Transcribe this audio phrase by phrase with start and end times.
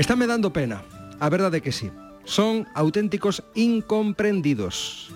[0.00, 0.80] Estáme dando pena,
[1.20, 1.92] a verdade que sí.
[2.24, 5.12] Son auténticos incomprendidos.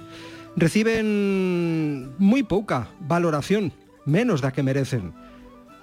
[0.61, 3.73] Reciben moi pouca valoración,
[4.05, 5.17] menos da que merecen.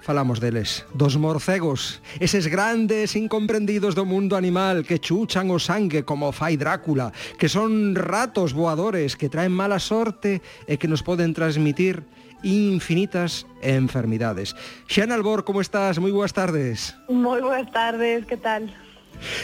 [0.06, 6.30] Falamos deles, dos morcegos, eses grandes incomprendidos do mundo animal que chuchan o sangue como
[6.30, 7.10] fai Drácula,
[7.42, 12.06] que son ratos voadores que traen mala sorte e que nos poden transmitir
[12.46, 14.54] infinitas enfermidades.
[14.86, 15.98] Xana Albor, como estás?
[15.98, 16.94] Moi boas tardes.
[17.10, 18.70] Moi boas tardes, que tal?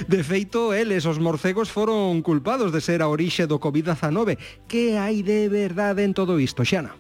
[0.07, 4.39] De feito, eles, os morcegos, foron culpados de ser a orixe do Covid-19.
[4.67, 6.95] Que hai de verdade en todo isto, Xana?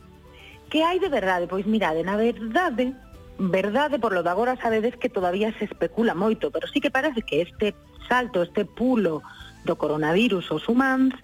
[0.68, 1.48] Que hai de verdade?
[1.48, 2.92] Pois mirade, na verdade,
[3.38, 7.22] verdade, por lo de agora sabedes que todavía se especula moito, pero sí que parece
[7.22, 7.74] que este
[8.08, 9.22] salto, este pulo
[9.64, 11.14] do coronavirus aos humanos,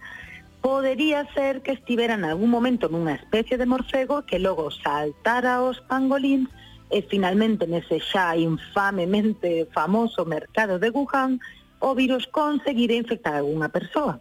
[0.64, 5.84] podería ser que estivera en algún momento nunha especie de morcego que logo saltara aos
[5.84, 6.48] pangolins
[6.90, 11.40] e finalmente nese xa infamemente famoso mercado de Wuhan,
[11.80, 14.20] o virus conseguira infectar a algunha persoa,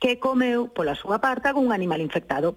[0.00, 2.56] que comeu, pola súa parte, algún animal infectado.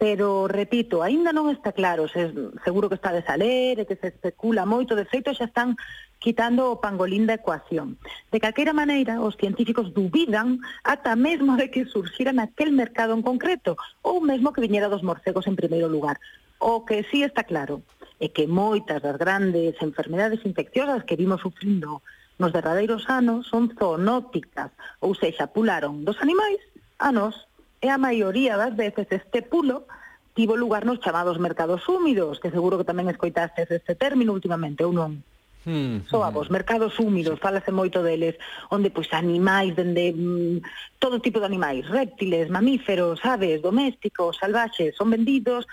[0.00, 2.32] Pero, repito, aínda non está claro, se,
[2.64, 5.76] seguro que está de saler e que se especula moito, de feito xa están
[6.16, 8.00] quitando o pangolín da ecuación.
[8.32, 13.76] De calquera maneira, os científicos dubidan ata mesmo de que surxira naquel mercado en concreto,
[14.00, 16.16] ou mesmo que viñera dos morcegos en primeiro lugar.
[16.56, 17.84] O que sí está claro,
[18.20, 22.04] e que moitas das grandes enfermedades infecciosas que vimos sufrindo
[22.36, 26.60] nos derradeiros anos son zoonóticas, ou seja, pularon dos animais
[27.00, 27.48] a nos,
[27.80, 29.88] e a maioría das veces este pulo
[30.36, 34.92] tivo lugar nos chamados mercados húmidos, que seguro que tamén escoitastes este término últimamente, ou
[34.92, 35.24] non?
[35.64, 36.56] Hmm, Soabos, hmm.
[36.56, 38.40] mercados húmidos, falase moito deles,
[38.72, 40.64] onde pois animais, dende mm,
[40.96, 45.68] todo tipo de animais, réptiles, mamíferos, aves, domésticos, salvaxes, son vendidos,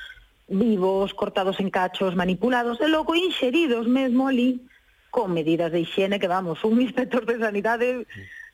[0.47, 4.63] vivos, cortados en cachos, manipulados, e logo inxeridos mesmo ali
[5.11, 8.07] con medidas de higiene que, vamos, un inspector de sanidade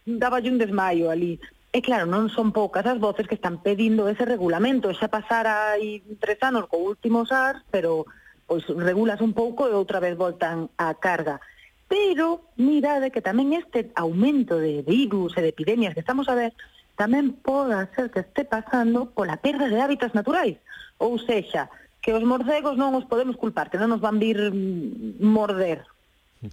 [0.06, 1.40] daballe un desmaio ali.
[1.74, 4.94] E claro, non son poucas as voces que están pedindo ese regulamento.
[4.94, 8.06] Xa pasara aí tres anos co último SAR, pero
[8.46, 11.42] pois regulas un pouco e outra vez voltan á carga.
[11.90, 16.54] Pero mirade que tamén este aumento de virus e de epidemias que estamos a ver
[16.94, 20.62] tamén poda ser que este pasando pola perda de hábitats naturais.
[21.02, 25.24] Ou sexa, que os morcegos non os podemos culpar, que non nos van vir mm,
[25.24, 25.88] morder.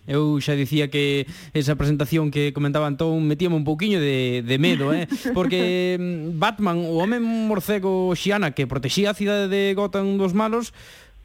[0.07, 4.95] Eu xa dicía que esa presentación que comentaba Antón metíame un pouquiño de, de medo,
[4.95, 5.11] eh?
[5.35, 10.71] porque mm, Batman, o home morcego xiana que protexía a cidade de Gotham dos malos,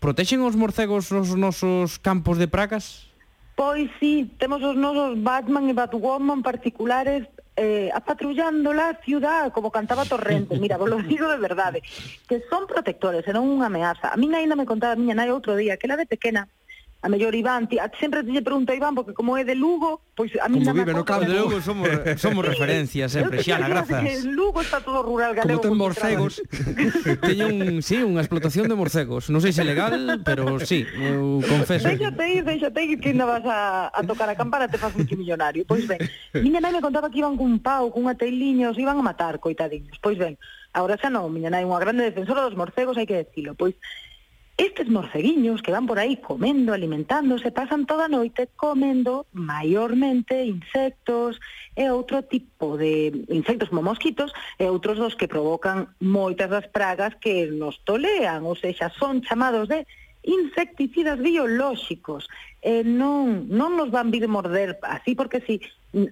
[0.02, 3.06] protexen os morcegos nos nosos campos de pragas?
[3.54, 10.06] Pois sí, temos os nosos Batman e Batwoman particulares eh, patrullando la ciudad como cantaba
[10.06, 11.82] Torrente, mira, vos lo digo de verdade,
[12.28, 14.12] que son protectores, e non unha ameaza.
[14.12, 16.48] A mí ainda me contaba a miña nai outro día que la de pequena
[17.06, 20.34] a mellor Iván, ti, sempre te pregunto a Iván porque como é de Lugo, pois
[20.42, 21.86] a mí Como vive no campo de Lugo somos
[22.18, 24.02] somos referencia sempre, xa, na grazas.
[24.02, 25.62] En Lugo está todo rural galego.
[25.62, 26.42] Como ten morcegos.
[27.30, 29.30] teño un, sí, unha explotación de morcegos.
[29.30, 31.86] Non sei se é legal, pero sí, eu confeso.
[31.86, 35.62] Déxate ir, déxate ir que ainda vas a, a tocar a campana te faz multimillonario.
[35.70, 36.02] Pois ben,
[36.42, 40.02] miña nai me contaba que iban cun pau, cunha teiliña, iban a matar, coitadiños.
[40.02, 40.42] Pois ben,
[40.74, 43.54] agora xa non, miña nai unha grande defensora dos morcegos, hai que decilo.
[43.54, 43.78] Pois
[44.58, 51.44] Estes morceguiños que van por aí comendo, alimentándose, pasan toda a noite comendo maiormente insectos
[51.76, 57.20] e outro tipo de insectos como mosquitos e outros dos que provocan moitas das pragas
[57.20, 59.84] que nos tolean, ou seja, son chamados de
[60.24, 62.32] insecticidas biolóxicos.
[62.64, 65.60] E non, non nos van vir morder así porque si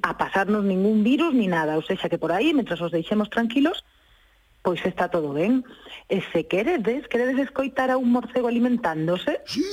[0.03, 3.87] a pasarnos ningún virus ni nada, ou seja, que por aí, mentras os deixemos tranquilos,
[4.63, 5.61] pois está todo ben.
[6.09, 9.43] E se queredes, queredes escoitar a un morcego alimentándose?
[9.45, 9.63] Sí,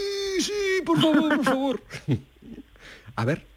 [0.41, 1.77] sí, por favor, por favor.
[3.17, 3.51] a ver.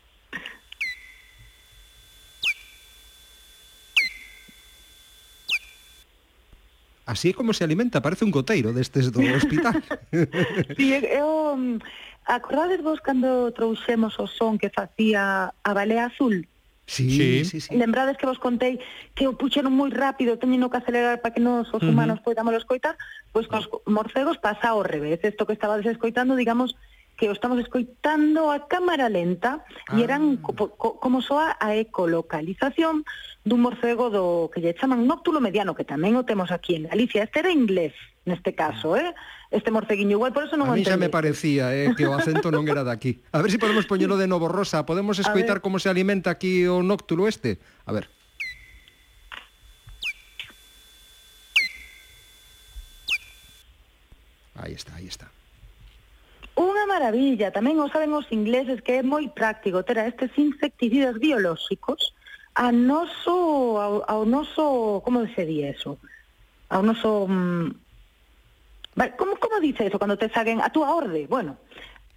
[7.06, 9.76] Así é como se alimenta, parece un goteiro destes do hospital.
[10.78, 11.60] sí, eu,
[12.24, 16.48] acordades vos cando trouxemos o son que facía a balea azul?
[16.86, 17.46] Sí, sí.
[17.46, 17.76] sí, sí.
[17.76, 18.80] Lembrades que vos contei
[19.16, 22.36] que o puxeron moi rápido, teñeno que acelerar para que nos os humanos uh -huh.
[22.36, 23.00] podamos escoitar,
[23.32, 25.24] pois pues, cos morcegos pasa ao revés.
[25.24, 26.76] Isto que estabades escoitando, digamos,
[27.18, 29.96] que o estamos escoitando a cámara lenta ah.
[29.96, 33.06] e eran co, co, como soa a ecolocalización
[33.46, 37.28] dun morcego do que lle chaman nóctulo mediano, que tamén o temos aquí en Galicia.
[37.28, 37.94] Este era inglés,
[38.24, 39.14] neste caso, eh?
[39.54, 42.50] Este morceguiño igual, por eso non a mí xa me parecía eh, que o acento
[42.50, 43.22] non era daqui.
[43.36, 44.88] A ver se si podemos poñelo de novo, Rosa.
[44.88, 47.62] Podemos escoitar como se alimenta aquí o nóctulo este?
[47.86, 48.10] A ver.
[54.56, 55.28] Ahí está, ahí está
[56.84, 61.16] unha maravilla, tamén o saben os ingleses que é moi práctico ter a estes insecticidas
[61.16, 62.12] biolóxicos
[62.60, 65.96] a noso, ao, ao noso, como se di eso?
[66.68, 67.24] Ao noso...
[67.32, 67.72] Mmm,
[69.16, 71.24] como, como dice eso, cando te saquen a túa orde?
[71.32, 71.56] Bueno,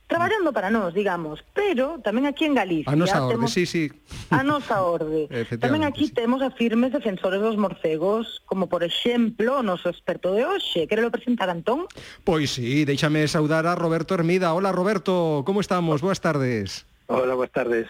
[0.06, 2.90] traballando para nós, digamos, pero tamén aquí en Galicia...
[2.90, 3.90] A nosa orde, temos, sí, sí.
[4.30, 5.26] A nosa orde.
[5.62, 6.14] tamén aquí sí.
[6.14, 10.86] temos a firmes defensores dos morcegos, como por exemplo o noso experto de hoxe.
[10.86, 11.90] Querelo presentar, Antón?
[12.22, 14.54] Pois sí, déixame saudar a Roberto Hermida.
[14.54, 16.00] Hola, Roberto, como estamos?
[16.00, 16.86] Boas tardes.
[17.08, 17.86] Hola, boas tardes.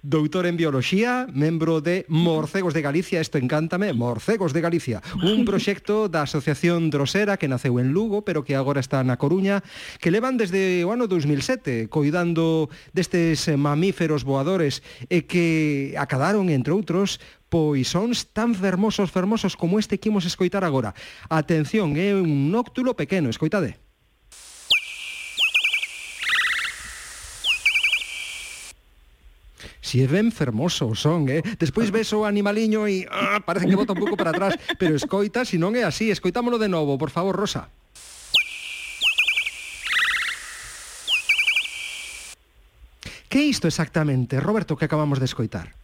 [0.00, 6.06] Doutor en Bioloxía, membro de Morcegos de Galicia, isto encántame, Morcegos de Galicia, un proxecto
[6.06, 9.66] da Asociación Drosera que naceu en Lugo, pero que agora está na Coruña,
[9.98, 17.18] que levan desde o ano 2007 coidando destes mamíferos voadores e que acadaron, entre outros,
[17.50, 20.94] pois sons tan fermosos, fermosos como este que imos escoitar agora.
[21.26, 23.89] Atención, é un nóctulo pequeno, escoitade.
[29.90, 31.42] Si é ben fermoso o son, eh?
[31.58, 35.42] Despois ves o animaliño e ah, parece que bota un pouco para atrás, pero escoita,
[35.42, 37.66] si non é así, escoitámolo de novo, por favor, Rosa.
[43.26, 45.74] Que é isto exactamente, Roberto, que acabamos de escoitar?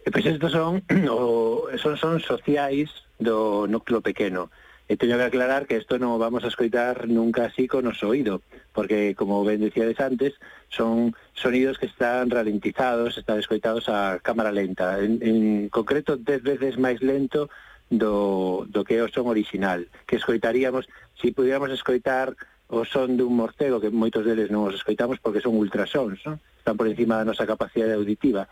[0.00, 0.80] Eh, pois pues estos son
[1.12, 2.88] o, son son sociais
[3.20, 4.48] do núcleo pequeno.
[4.84, 8.44] E teño que aclarar que isto non vamos a escoitar nunca así con os oído,
[8.76, 10.36] porque, como ben decíades antes,
[10.68, 16.76] son sonidos que están ralentizados, están escoitados a cámara lenta, en, en concreto 10 veces
[16.76, 17.48] máis lento
[17.88, 20.84] do, do que é o son original, que escoitaríamos,
[21.16, 22.36] se si pudiéramos escoitar
[22.68, 26.36] o son dun morcego, que moitos deles non os escoitamos porque son ultrasons, non?
[26.60, 28.48] están por encima da nosa capacidade auditiva,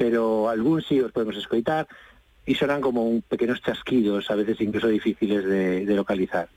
[0.00, 1.84] pero algúns si sí os podemos escoitar,
[2.46, 6.48] y sonan como un, pequenos chasquidos, a veces incluso difíciles de, de localizar.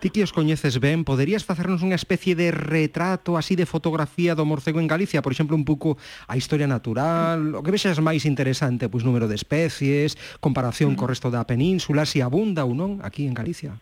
[0.00, 4.44] Ti que os coñeces ben, poderías facernos unha especie de retrato así de fotografía do
[4.44, 5.24] morcego en Galicia?
[5.24, 5.96] Por exemplo, un pouco
[6.28, 10.98] a historia natural, o que vexas máis interesante, pois número de especies, comparación mm.
[11.00, 13.80] co resto da península, se si abunda ou non aquí en Galicia?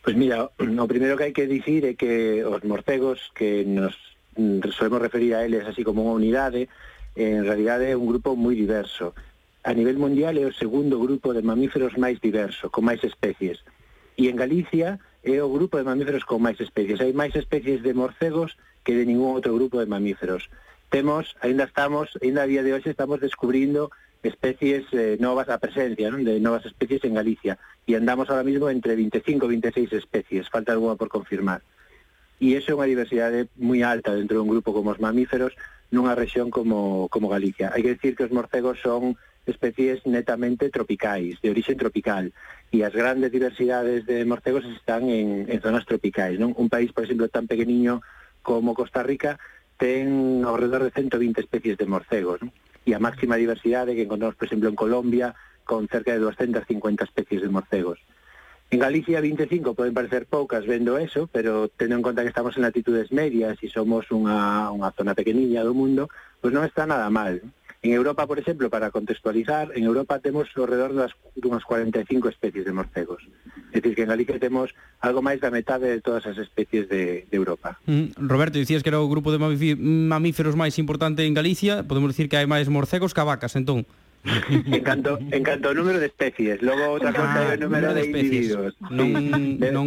[0.00, 3.92] Pois mira, o primeiro que hai que dicir é que os morcegos que nos
[4.72, 6.72] solemos referir a eles así como unha unidade,
[7.18, 9.12] en realidad é un grupo moi diverso.
[9.68, 13.60] A nivel mundial é o segundo grupo de mamíferos máis diverso, con máis especies.
[14.16, 17.04] E en Galicia é o grupo de mamíferos con máis especies.
[17.04, 20.48] Hai máis especies de morcegos que de ningún outro grupo de mamíferos.
[20.88, 23.92] Temos, ainda estamos, ainda a día de hoxe estamos descubrindo
[24.24, 26.24] especies eh, novas, a presencia non?
[26.24, 27.60] de novas especies en Galicia.
[27.84, 31.60] E andamos ahora mismo entre 25 e 26 especies, falta alguna por confirmar.
[32.40, 35.52] E iso é unha diversidade moi alta dentro dun grupo como os mamíferos
[35.92, 37.68] nunha rexión como, como Galicia.
[37.68, 42.30] Hai que decir que os morcegos son especies netamente tropicais, de orixe tropical,
[42.70, 46.36] e as grandes diversidades de morcegos están en, en zonas tropicais.
[46.36, 46.52] Non?
[46.54, 48.04] Un país, por exemplo, tan pequeniño
[48.44, 49.40] como Costa Rica
[49.80, 52.52] ten ao redor de 120 especies de morcegos, non?
[52.88, 55.36] e a máxima diversidade que encontramos, por exemplo, en Colombia,
[55.68, 58.00] con cerca de 250 especies de morcegos.
[58.70, 62.62] En Galicia 25 poden parecer poucas vendo eso, pero tendo en conta que estamos en
[62.62, 67.08] latitudes medias e somos unha, unha zona pequeniña do mundo, pois pues non está nada
[67.08, 67.40] mal.
[67.80, 71.14] En Europa, por exemplo, para contextualizar, en Europa temos alrededor de das,
[71.64, 73.22] 45 especies de morcegos.
[73.70, 77.30] É dicir, que en Galicia temos algo máis da metade de todas as especies de,
[77.30, 77.78] de Europa.
[77.86, 81.86] Mm, Roberto, dicías que era o grupo de mamíferos máis importante en Galicia.
[81.86, 83.86] Podemos dicir que hai máis morcegos que vacas, entón.
[84.50, 87.94] en canto, en canto ao número de especies Logo outra ah, cosa é o número,
[87.94, 89.14] número de, de individuos non,
[89.62, 89.70] sí.
[89.70, 89.86] non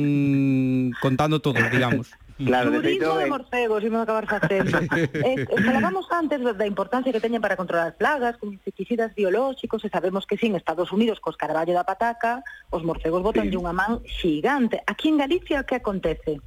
[1.04, 4.78] contando todos, digamos Claro, Turismo eh, de, eh, eh, de morcegos, imos acabar facendo.
[5.14, 10.26] eh, falábamos antes da importancia que teñen para controlar plagas, con insecticidas biolóxicos, e sabemos
[10.26, 13.58] que sin sí, Estados Unidos, cos carballo da pataca, os morcegos botan sí.
[13.58, 14.82] unha man xigante.
[14.88, 16.42] Aquí en Galicia, que acontece?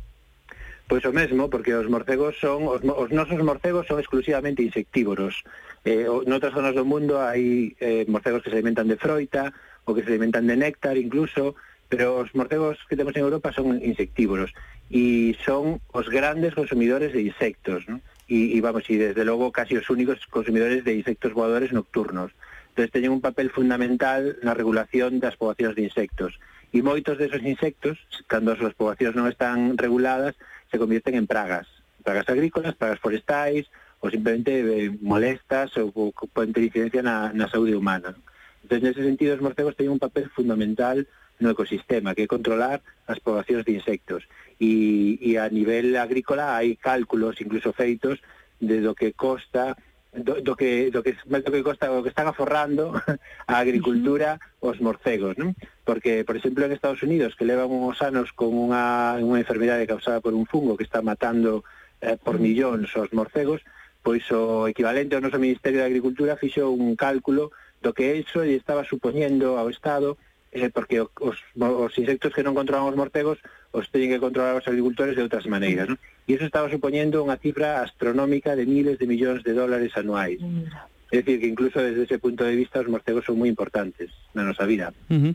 [0.85, 5.41] Pois o mesmo, porque os morcegos son os, os nosos morcegos son exclusivamente insectívoros.
[5.85, 9.53] Eh, noutras zonas do mundo hai eh, morcegos que se alimentan de froita,
[9.89, 11.57] ou que se alimentan de néctar incluso,
[11.89, 14.53] pero os morcegos que temos en Europa son insectívoros
[14.91, 18.01] e son os grandes consumidores de insectos, ¿no?
[18.29, 22.33] e, e vamos, e desde logo casi os únicos consumidores de insectos voadores nocturnos.
[22.73, 26.41] Entón, teñen un papel fundamental na regulación das poboacións de insectos.
[26.75, 30.35] E moitos desos insectos, cando as súas poboacións non están reguladas,
[30.73, 31.69] se convierten en pragas.
[32.03, 33.69] Pragas agrícolas, pragas forestais,
[34.03, 38.17] ou simplemente eh, molestas ou, ou poden ter incidencia na, na saúde humana.
[38.65, 41.07] Entón, nese sentido, os morcegos teñen un papel fundamental
[41.41, 44.25] no ecosistema, que é controlar as poboacións de insectos.
[44.61, 48.23] E, e a nivel agrícola hai cálculos incluso feitos
[48.63, 49.75] de do que costa
[50.15, 52.95] do, do que do que do que costa o que están aforrando
[53.51, 54.71] a agricultura uh -huh.
[54.71, 55.59] os morcegos, non?
[55.83, 60.23] Porque, por exemplo, en Estados Unidos, que levan uns anos con unha unha enfermidade causada
[60.23, 61.67] por un fungo que está matando
[61.99, 63.67] eh, por millóns os morcegos,
[64.07, 67.51] pois o equivalente ao noso Ministerio de Agricultura fixou un cálculo
[67.83, 70.15] do que eso lle estaba supoñendo ao Estado
[70.55, 73.43] eh, porque os, os insectos que non controlamos morcegos
[73.75, 75.99] os teñen que controlar os agricultores de outras maneiras, non?
[76.31, 80.39] E iso estaba supoñendo unha cifra astronómica de miles de millóns de dólares anuais.
[80.39, 80.71] Mm.
[81.11, 84.47] É dicir, que incluso desde ese punto de vista os morcegos son moi importantes na
[84.47, 84.95] nosa vida.
[85.11, 85.33] Uh -huh.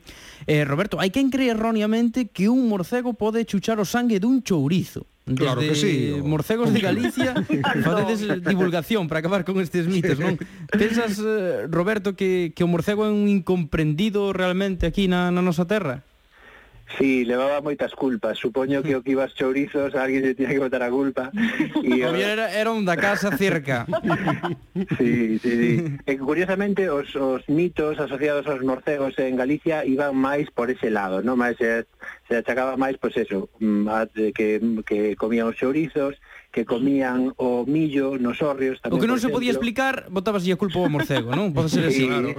[0.47, 5.03] eh, Roberto, hai quen cree erróneamente que un morcego pode chuchar o sangue dun chourizo
[5.29, 6.25] desde claro que sí, o...
[6.25, 7.33] Morcegos de Galicia
[7.63, 10.41] ah, facedes divulgación para acabar con estes mitos, non?
[10.74, 15.69] Pensas, eh, Roberto, que, que o morcego é un incomprendido realmente aquí na, na nosa
[15.69, 16.08] terra?
[16.98, 18.38] Sí, levaba moitas culpas.
[18.38, 21.29] Supoño que o que ibas chourizos, alguén lle tiña que botar a culpa.
[21.86, 23.86] E o era, era un da casa cerca.
[24.98, 25.72] sí, sí, sí.
[26.05, 31.22] E curiosamente os, os mitos asociados aos morcegos en Galicia iban máis por ese lado,
[31.22, 31.86] non máis se,
[32.25, 34.48] se achacaba máis pois pues eso, mm, que
[34.86, 36.17] que comían os chourizos
[36.51, 38.98] que comían o millo nos hórreos tamén.
[38.98, 41.53] O que non se podía explicar, botabas a culpa ao morcego, non?
[41.53, 42.34] Pode ser así, claro.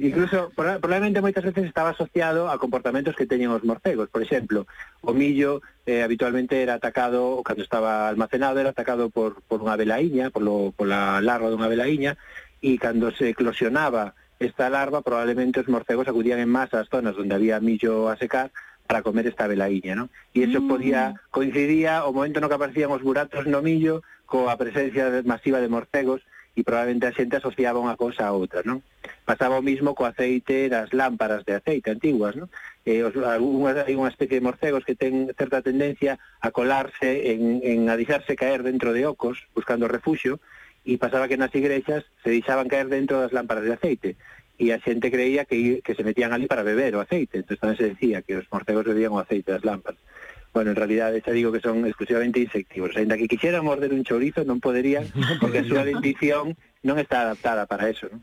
[0.00, 4.64] Incluso probablemente moitas veces estaba asociado a comportamentos que teñen os morcegos, por exemplo,
[5.04, 10.32] o millo eh, habitualmente era atacado, cando estaba almacenado, era atacado por, por unha velaíña,
[10.32, 12.16] por, lo, por la larva dunha velaíña,
[12.64, 17.36] e cando se eclosionaba esta larva, probablemente os morcegos acudían en masa ás zonas onde
[17.36, 18.50] había millo a secar
[18.86, 20.12] para comer esta velaíña, non?
[20.36, 20.68] E iso mm.
[20.68, 25.72] podía coincidía o momento no que aparecían os buratos no millo coa presencia masiva de
[25.72, 26.20] morcegos
[26.54, 28.78] e probablemente a xente asociaba unha cousa a outra, non?
[29.26, 32.46] Pasaba o mismo co aceite das lámparas de aceite antiguas, non?
[32.86, 37.58] Eh, os, algunhas, hai unha especie de morcegos que ten certa tendencia a colarse, en,
[37.66, 40.38] en a deixarse caer dentro de ocos, buscando refuxio,
[40.86, 44.10] e pasaba que nas igrexas se deixaban caer dentro das lámparas de aceite
[44.58, 47.78] e a xente creía que, que se metían ali para beber o aceite, entón tamén
[47.78, 49.98] se decía que os morcegos bebían o aceite das lámparas.
[50.54, 52.94] Bueno, en realidad, xa digo que son exclusivamente insectívoros.
[52.94, 55.10] Ainda que quixeran morder un chorizo, non poderían,
[55.42, 56.54] porque a súa dentición
[56.86, 58.22] non está adaptada para eso, non?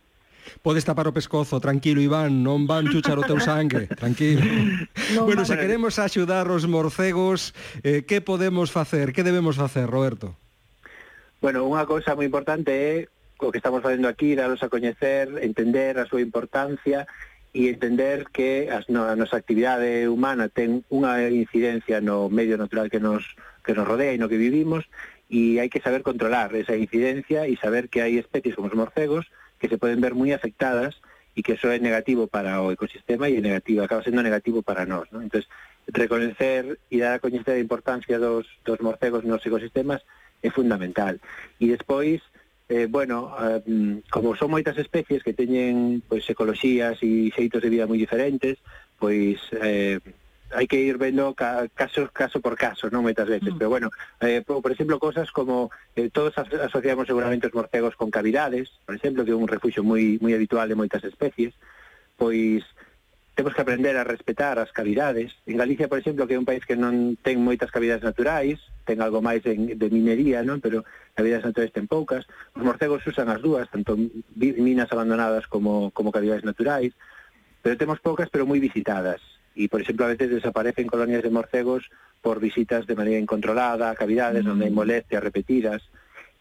[0.63, 4.41] Podes tapar o pescozo, tranquilo, Iván, non van chuchar o teu sangue, tranquilo.
[5.11, 7.51] No, bueno, se queremos axudar os morcegos,
[7.83, 9.11] eh, que podemos facer?
[9.11, 10.39] Que debemos facer, Roberto?
[11.43, 13.11] Bueno, unha cousa moi importante é
[13.41, 17.09] o que estamos facendo aquí, daros a coñecer, entender a súa importancia
[17.51, 22.87] e entender que as, no, a nosa actividade humana ten unha incidencia no medio natural
[22.87, 24.87] que nos, que nos rodea e no que vivimos
[25.27, 29.27] e hai que saber controlar esa incidencia e saber que hai especies como os morcegos
[29.59, 31.03] que se poden ver moi afectadas
[31.35, 34.87] e que eso é negativo para o ecosistema e é negativo, acaba sendo negativo para
[34.87, 35.07] nós.
[35.11, 35.23] ¿no?
[35.23, 35.47] Entonces,
[35.87, 40.03] reconocer e dar a coñecer a importancia dos, dos morcegos nos ecosistemas
[40.43, 41.19] é fundamental.
[41.59, 42.19] E despois,
[42.69, 47.89] eh, bueno, eh, como son moitas especies que teñen pois ecoloxías e xeitos de vida
[47.89, 48.59] moi diferentes,
[48.99, 49.97] pois eh,
[50.51, 53.57] hai que ir vendo ca, caso caso por caso, non moitas veces, mm.
[53.57, 53.87] pero bueno,
[54.19, 58.95] eh, por, por exemplo, cosas como eh, todos asociamos seguramente os morcegos con cavidades, por
[58.95, 61.55] exemplo, que é un refugio moi moi habitual de moitas especies,
[62.19, 62.67] pois
[63.41, 65.33] temos que aprender a respetar as cavidades.
[65.47, 69.01] En Galicia, por exemplo, que é un país que non ten moitas cavidades naturais, ten
[69.01, 70.61] algo máis en, de minería, non?
[70.61, 70.85] pero
[71.17, 72.29] cavidades naturais ten poucas.
[72.53, 73.97] Os morcegos usan as dúas, tanto
[74.37, 76.93] minas abandonadas como, como cavidades naturais,
[77.65, 79.25] pero temos poucas, pero moi visitadas.
[79.57, 81.89] E, por exemplo, a veces desaparecen colonias de morcegos
[82.21, 84.53] por visitas de maneira incontrolada, a cavidades mm.
[84.53, 85.81] onde hai molestias repetidas.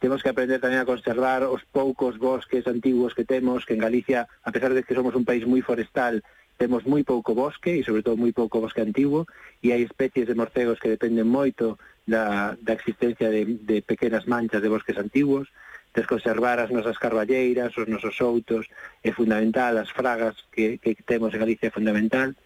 [0.05, 4.29] Temos que aprender tamén a conservar os poucos bosques antigos que temos, que en Galicia,
[4.45, 6.21] a pesar de que somos un país moi forestal,
[6.61, 9.25] Temos moi pouco bosque e sobre todo moi pouco bosque antigo
[9.65, 14.61] e hai especies de morcegos que dependen moito da, da existencia de, de pequenas manchas
[14.61, 15.49] de bosques antiguos,
[15.97, 18.69] desconservar as nosas carballeiras, os nosos outos,
[19.01, 22.37] é fundamental, as fragas que, que temos en Galicia é fundamental,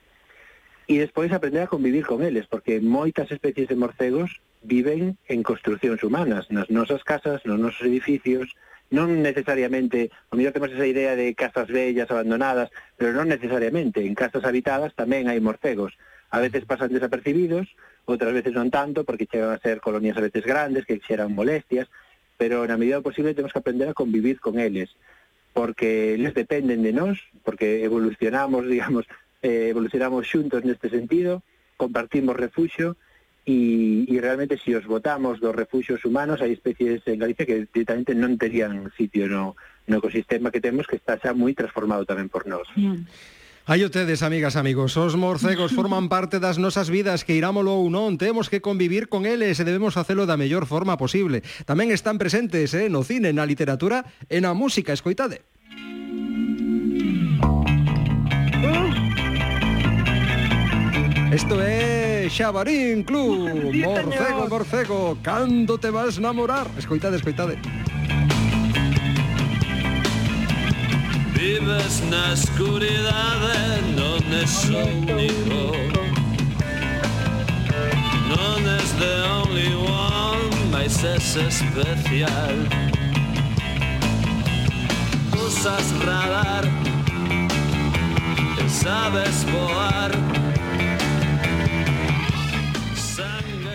[0.86, 6.06] e despois aprender a convivir con eles, porque moitas especies de morcegos viven en construcións
[6.06, 8.54] humanas, nas nosas casas, nos nosos edificios,
[8.94, 14.14] non necesariamente, o mellor temos esa idea de casas bellas abandonadas, pero non necesariamente, en
[14.14, 15.98] casas habitadas tamén hai morcegos.
[16.30, 17.74] A veces pasan desapercibidos,
[18.06, 21.90] outras veces non tanto, porque chegan a ser colonias a veces grandes, que xeran molestias,
[22.38, 24.94] pero na medida do posible temos que aprender a convivir con eles,
[25.50, 29.10] porque eles dependen de nós, porque evolucionamos, digamos,
[29.42, 31.42] eh, evolucionamos xuntos neste sentido,
[31.76, 32.94] compartimos refuxo,
[33.46, 38.16] e, e realmente se os votamos dos refugios humanos hai especies en Galicia que directamente
[38.16, 39.52] non terían sitio no,
[39.84, 42.64] no ecosistema que temos que está xa moi transformado tamén por nós.
[42.76, 43.04] Aí
[43.64, 48.20] Hai ustedes, amigas, amigos, os morcegos forman parte das nosas vidas, que irámolo ou non,
[48.20, 51.40] temos que convivir con eles e debemos facelo da mellor forma posible.
[51.64, 55.40] Tamén están presentes eh, no cine, na literatura e na música, escoitade.
[61.34, 61.73] Isto é
[62.34, 63.72] Xabarín Club.
[63.72, 66.66] Morcego, morcego, cando te vas namorar?
[66.76, 67.56] Escoitade, escoitade.
[71.32, 73.54] Vives na escuridade,
[73.94, 75.78] non es único
[78.26, 82.56] Non es the only one, mas es especial
[85.38, 86.66] Usas radar,
[88.66, 90.33] sabes voar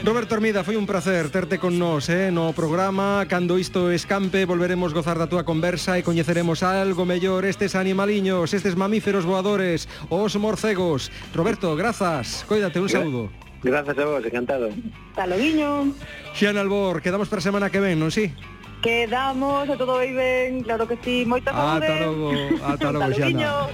[0.04, 4.96] Roberto Hermida, foi un placer terte con nós eh, no programa Cando isto escampe volveremos
[4.96, 11.12] gozar da túa conversa e coñeceremos algo mellor estes animaliños, estes mamíferos voadores, os morcegos
[11.36, 13.22] Roberto, grazas, coídate, un saludo.
[13.60, 14.72] Grazas a vos, encantado
[15.12, 15.92] Hasta logo,
[16.32, 18.32] Xian Albor, quedamos para semana que ven, non si?
[18.32, 18.59] Sí?
[18.82, 21.86] Quedamos a todo aí ben, claro que sí, moita saúde.
[21.86, 22.32] Ata logo,
[22.64, 23.68] ata logo, Xana.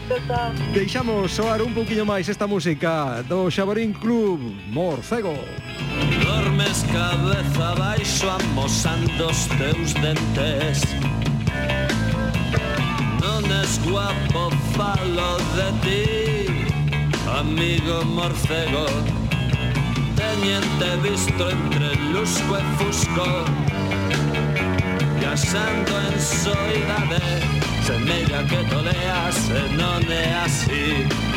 [0.74, 4.42] Deixamos soar un pouquiño máis esta música do Xabarín Club
[4.74, 5.38] Morcego.
[6.26, 10.82] Dormes cabeza baixo amosando os teus dentes
[13.22, 16.06] Non es guapo falo de ti
[17.30, 18.86] Amigo morcego
[20.16, 23.28] Teñente visto entre lusco e fusco
[25.26, 27.20] casando en soidade
[27.84, 31.35] Semella que toleas e non é así.